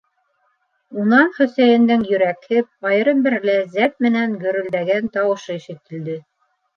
[1.01, 6.17] Унан Хөсәйендең йөрәкһеп, айырым бер ләззәт менән гөрөлдәгән тауышы ишетелде: